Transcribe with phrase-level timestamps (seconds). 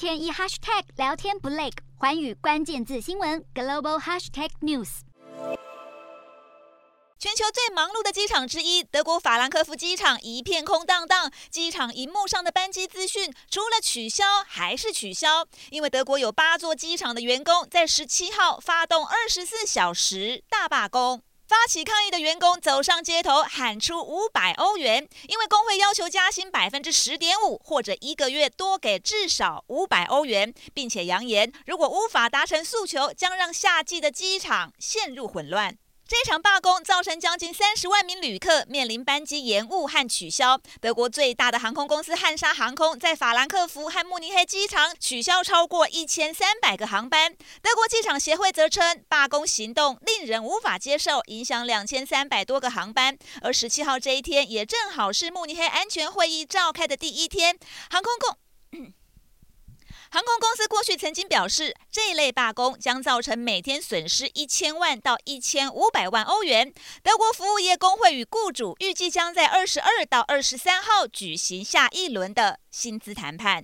[0.00, 4.88] 天一 hashtag 聊天不累，环宇关键字新闻 global hashtag news。
[7.18, 21.22] 全球最忙碌的机场之一，德国法兰克福机场一片空荡荡，机场荧幕上的班机资讯除了取消还是取消，因为德国有八座机场的员工在十七号发动二十四小时大罢工。
[21.50, 35.76] 发起抗议的员工走上街头，喊出五百欧元，因为工会要求加薪百分之十点五，或者一个月多给至少五百欧元，并且扬言，如果无法达成诉求，将让夏季的机场陷入混乱。
[36.10, 40.60] 这场罢工造成将近三十万名旅客面临班机延误和取消。
[40.80, 47.32] 德国最大的航空公司汉莎航空在法兰克福和慕尼黑机场取消超过一千三百个航班。
[47.62, 53.16] 德国机场协会则称，罢工行动令人无法接受，影响两千三百多个航班。
[53.42, 57.56] 而十七号这一天也正好是慕尼黑安全会议召开的第一天，
[57.88, 58.36] 航空公。
[60.12, 66.72] 航空公司过去曾经表示，这类罢工将造成每天损失一千万到一千五百万欧元。
[67.02, 73.58] 德国服务业工会与雇主预计将在二十二到二十三号举行下一轮的薪资谈判。